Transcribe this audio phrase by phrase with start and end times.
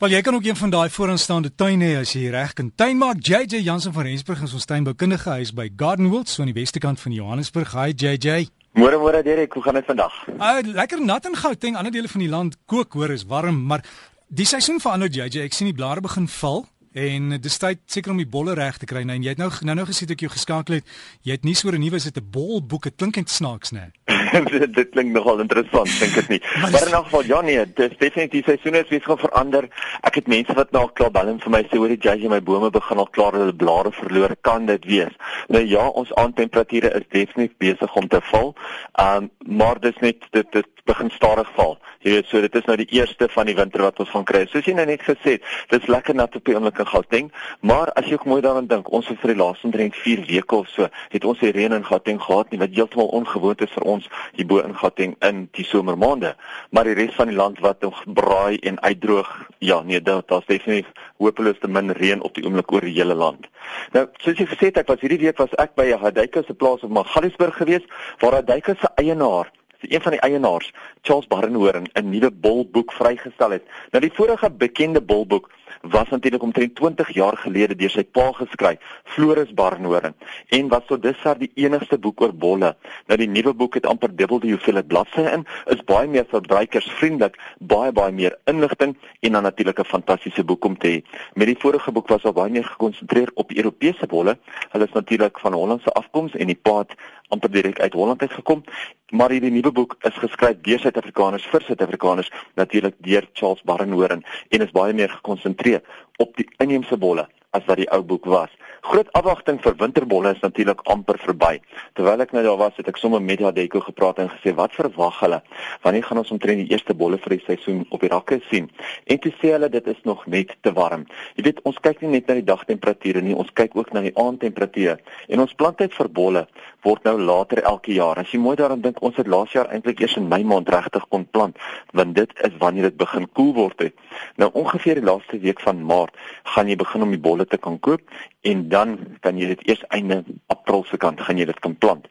[0.00, 2.96] Wel jy kan ook een van daai vooraanstaande tuine hê as jy reg kan tuin
[2.96, 3.18] maak.
[3.20, 7.00] JJ Jansen van Rensburg is ons tuinboukundige huis by Gardenwold so aan die weste kant
[7.00, 7.74] van Johannesburg.
[7.76, 8.46] Hi JJ.
[8.80, 10.16] Môre môre Derek, hoe gaan dit vandag?
[10.38, 11.76] Ah, uh, lekker nat in Gauteng.
[11.76, 13.84] Ander dele van die land kook hoor is warm, maar
[14.28, 15.44] die seisoen verander JJ.
[15.44, 16.64] Ek sien die blare begin val.
[16.96, 19.50] En dis tyd seker om die bolle reg te kry nou en jy het nou
[19.68, 20.96] nou nou gesê ek jou geskakel het.
[21.28, 22.84] Jy het nie so 'n nuwe sit 'n bolboek.
[22.84, 23.92] Dit klink net snaaks, né?
[24.08, 24.16] Nee.
[24.78, 26.40] dit klink nogal interessant, dink ek nie.
[26.60, 29.68] Maar, in elk geval ja nee, dis definitief seisoen is weer gaan verander.
[30.06, 32.40] Ek het mense wat nou klaar bel en vir my sê hoor die judge my
[32.44, 34.36] bome begin al klaar hulle blare verloor.
[34.46, 35.16] Kan dit wees?
[35.48, 38.54] Nou ja, ons aandtemperature is definitief besig om te val.
[39.00, 39.30] Um
[39.60, 41.78] maar dis net dit dit begin stadig val.
[42.00, 44.46] Jy weet, so dit is nou die eerste van die winter wat ons gaan kry.
[44.48, 47.26] Soos jy nou net gesê het, dis lekker nat op die oomblik in Gauteng,
[47.60, 50.70] maar as jy ook mooi daaraan dink, ons het vir die laaste 3 weke of
[50.72, 54.08] so, het ons die reën in Gauteng gehad nie wat heeltemal ongewoon is vir ons
[54.38, 56.32] hierbo in Gauteng in die somermaande,
[56.72, 59.28] maar die res van die land wat braai en uitdroog,
[59.60, 60.88] ja, nee, daar daar's definitief
[61.20, 63.44] hopeloos te min reën op die oomblik oor die hele land.
[63.92, 66.80] Nou, soos jy gesê het, ek was hierdie week was ek by Hadeyka se plaas
[66.80, 67.92] op Magaliesburg geweest
[68.24, 73.64] waar Hadeyka se eienaar een van die eienaars, Charles Barrenhoorn, 'n nuwe bolboek vrygestel het.
[73.90, 75.50] Nou die vorige bekende bolboek
[75.80, 80.14] was natuurlik omtrent 20 jaar gelede deur sy pa geskryf, Floris Barnhoorn,
[80.48, 82.74] en was tot dusver die enigste boek oor bolle.
[83.06, 87.38] Nou die nuwe boek het amper dubbel die hoeveelheid bladsye in, is baie meer verbruikersvriendelik,
[87.58, 91.02] baie baie meer inligting en dan natuurlik 'n fantastiese boek om te hê.
[91.34, 94.38] Met die vorige boek was al baie meer gekonsentreer op Europese bolle.
[94.70, 96.94] Hulle is natuurlik van Hollandse afkoms en die pa het
[97.28, 98.64] amper direk uit Holland uit gekom,
[99.10, 102.30] maar hierdie nuwe boek is geskryf deur Suid-Afrikaners vir Suid-Afrikaners,
[102.60, 105.82] natuurlik deur Charles Barnhoorn en is baie meer gekonsentreer
[106.22, 108.52] op die inheemse bolle as wat die ou boek was.
[108.80, 111.58] Groot afwagting vir winterbolle is natuurlik amper verby.
[111.98, 115.18] Terwyl ek nou daar was, het ek sommer met Jadeco gepraat en gesê wat verwag
[115.20, 115.40] hulle?
[115.84, 118.70] Wanneer gaan ons omtrent die eerste bolle vir die seisoen op die rakke sien?
[119.04, 121.04] En toe sê hulle dit is nog net te warm.
[121.36, 124.14] Jy weet, ons kyk nie net na die dagtemperature nie, ons kyk ook na die
[124.16, 124.96] aandtemperature.
[125.28, 126.46] En ons planttyd vir bolle
[126.86, 128.22] word nou later elke jaar.
[128.24, 131.04] As jy mooi daaraan dink, ons het laas jaar eintlik eers in Mei maand regtig
[131.12, 131.60] kon plant,
[131.92, 134.04] want dit is wanneer dit begin koel word het.
[134.40, 136.16] Nou ongeveer die laaste week van Maart
[136.54, 138.00] gaan jy begin om die bolle te kan koop
[138.40, 142.06] en dan kan jy dit eers einde April se kant gaan jy dit kan plant.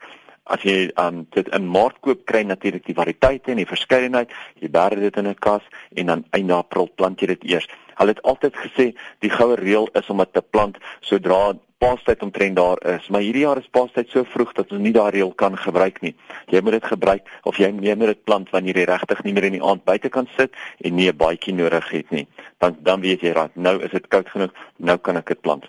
[0.49, 4.31] As jy um, dit in Maart koop, kry natuurlik die variëteite en die verskeidenheid.
[4.61, 7.67] Jy berg dit in 'n kas en dan einde April plant jy dit eers.
[8.01, 8.85] Hulle het altyd gesê
[9.19, 13.45] die goue reël is om dit te plant sodra paastyd omtrent daar is, maar hierdie
[13.45, 16.11] jaar is paastyd so vroeg dat ons nie daai reël kan gebruik nie.
[16.51, 19.55] Jy moet dit gebruik of jy neem dit plant wanneer jy regtig nie meer in
[19.55, 20.51] die aand buite kan sit
[20.83, 22.27] en nie 'n baadjie nodig het nie.
[22.59, 25.63] Dan dan weet jy raak, nou is dit koud genoeg, nou kan ek dit plant.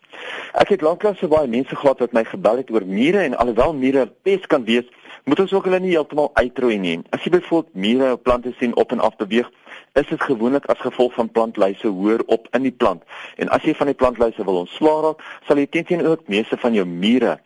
[0.54, 3.74] Ek het lanklaas so baie mense gehad wat my gebel het oor mure en alhoewel
[3.74, 4.84] mure pes kan wees,
[5.24, 7.00] moet ons ook hulle nie heeltemal uitroei nie.
[7.10, 9.50] As jy byvoorbeeld mure op plante sien op en af beweeg,
[9.92, 13.02] is dit gewoonlik as gevolg van plantluise hoër op in die plant.
[13.36, 16.74] En as jy van die plantluise wil ontslaa raak, sal jy teen ook meeste van
[16.74, 17.38] jou mure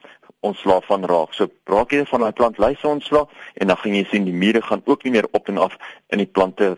[0.44, 1.32] ontslaa van raak.
[1.34, 4.82] So raak jy van daai plantluise ontslaa en dan gaan jy sien die mure gaan
[4.84, 5.77] ook nie meer op en af
[6.12, 6.75] in die plante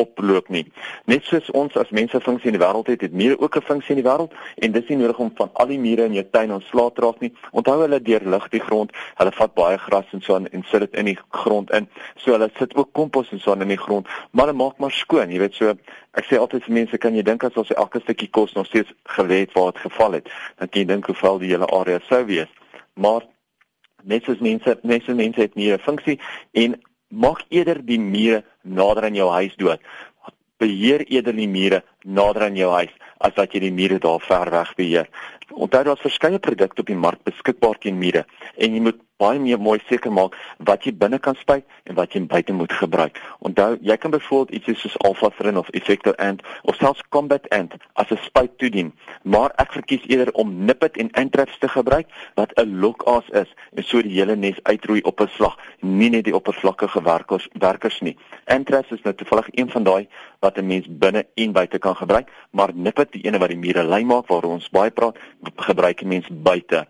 [0.00, 0.64] oploop nie.
[1.10, 3.96] Net soos ons as mense funksie in die wêreld het, het mure ook 'n funksie
[3.96, 6.52] in die wêreld en dis nie nodig om van al die mure in jou tuin
[6.52, 7.32] ontslae te raak nie.
[7.52, 8.92] Onthou hulle deurlig die grond.
[9.14, 11.88] Hulle vat baie gras en so aan en sit dit in die grond in.
[12.16, 14.90] So hulle sit ook kompos en so aan in die grond, maar hulle maak maar
[14.90, 15.74] skoon, jy weet so.
[16.18, 18.92] Ek sê altyd vir mense, kan jy dink as ons elke stukkie kos nog steeds
[19.16, 22.00] gelê het waar dit geval het, dan kan jy dink hoe vuil die hele area
[22.08, 22.50] sou wees.
[22.94, 23.26] Maar
[24.02, 26.18] net soos mense, mense mense het nie 'n funksie
[26.52, 29.82] en maak eerder die mure nader aan jou huis dood.
[30.60, 34.50] Beheer eerder die mure nader aan jou huis as wat jy die mure daar ver
[34.50, 35.08] weg beheer.
[35.50, 38.24] Onthou daar's verskeie produkte op die mark beskikbaar teen mure
[38.56, 40.36] en jy moet baie meer mooi seker maak
[40.70, 43.20] wat jy binne kan spuit en wat jy buite moet gebruik.
[43.46, 48.10] Onthou, jy kan byvoorbeeld iets soos Alpha-Thrin of Effector Ant of selfs Combat Ant as
[48.10, 48.92] 'n spuit toedien,
[49.22, 53.84] maar ek verkies eerder om Nippet en Anthrax te gebruik wat 'n lokaas is en
[53.84, 58.16] so die hele nes uitroei op 'n slag, nie net die oppervlakkige werkers werkers nie.
[58.44, 60.08] Anthrax is nou toevallig een van daai
[60.40, 63.82] wat 'n mens binne en buite kan gebruik, maar Nippet, die ene wat die mure
[63.82, 65.18] lei maak waar ons baie praat,
[65.56, 66.86] gebruik mense buite.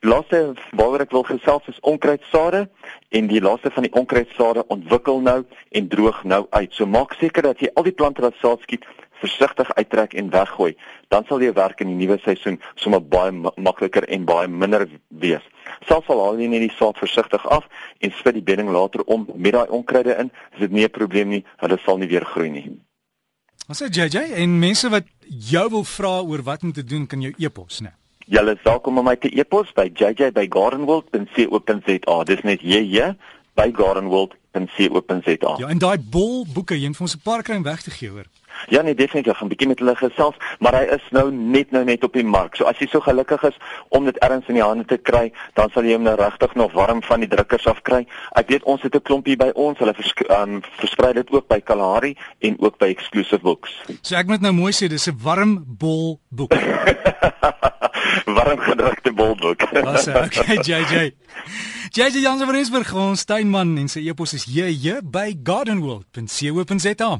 [0.00, 2.68] Die laaste waaroor ek wil gesels is onkruidsade
[3.10, 6.72] en die laaste van die onkruidsade ontwikkel nou en droog nou uit.
[6.72, 8.86] So maak seker dat jy al die plante wat saad skiet
[9.18, 10.76] versigtig uittrek en weggooi.
[11.08, 15.44] Dan sal jou werk in die nuwe seisoen sommer baie makliker en baie minder wees.
[15.88, 17.66] Selfs al haal jy net die saad versigtig af
[17.98, 21.28] en spit die bedding later om met daai onkruide in, is dit nie 'n probleem
[21.28, 21.44] nie.
[21.58, 22.78] Hulle sal nie weer groei nie.
[23.68, 27.20] Ons sê JJ en mense wat jou wil vra oor wat om te doen, kan
[27.20, 27.92] jou e-pos, né?
[28.28, 32.16] Julle is welkom om my te e-pos by jj@gardenworld.co.za.
[32.28, 33.16] Dis net jj
[33.56, 35.56] by gardenworld.co.za.
[35.56, 37.90] Ja, en daai bol boeke, jy het vir ons 'n paar kry om weg te
[37.90, 38.26] gee, hoor.
[38.66, 42.04] Ja nee, definitief, gaan bietjie met hulle gesels, maar hy is nou net nou net
[42.04, 42.56] op die mark.
[42.56, 43.56] So as jy so gelukkig is
[43.88, 46.72] om dit ergens in die hande te kry, dan sal jy hom nou regtig nog
[46.72, 48.06] warm van die drukkers af kry.
[48.32, 49.78] Ek weet ons het 'n klompie by ons.
[49.78, 53.70] Hulle vers, um, versprei dit ook by Kalahari en ook by Exclusive Books.
[54.02, 56.54] So ek moet nou mooi sê dis 'n warm bol boek.
[58.48, 59.62] warm gedrukte bolboek.
[60.04, 61.12] Sê okay JJ.
[61.92, 67.18] JJ Jansen van Rensburg, ons tuinman en sy e-pos is jj by gardenworld.co.za.